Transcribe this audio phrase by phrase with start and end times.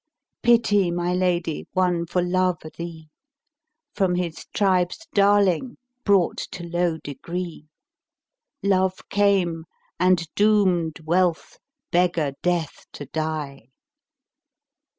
[0.41, 3.09] Pity, my lady, one for love o' thee
[3.47, 7.67] * Prom his tribes darling brought to low degree:
[8.63, 9.65] Love came
[9.99, 11.59] and doomed Wealth
[11.91, 13.65] beggar death to die.